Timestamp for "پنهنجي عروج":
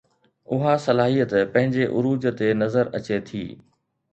1.53-2.23